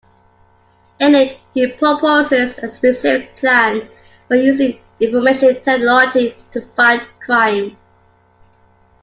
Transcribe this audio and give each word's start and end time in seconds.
In 0.99 1.13
it 1.13 1.37
he 1.53 1.71
proposes 1.73 2.57
a 2.57 2.73
specific 2.73 3.37
plan 3.37 3.87
for 4.27 4.35
using 4.35 4.79
information 4.99 5.61
technology 5.61 6.35
to 6.53 6.61
fight 6.75 7.07
crime. 7.23 7.77